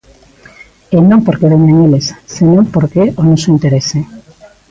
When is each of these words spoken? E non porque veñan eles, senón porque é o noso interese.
E 0.95 0.97
non 1.09 1.19
porque 1.25 1.51
veñan 1.53 1.77
eles, 1.85 2.05
senón 2.35 2.65
porque 2.75 2.97
é 3.05 3.07
o 3.21 3.23
noso 3.29 3.47
interese. 3.55 3.99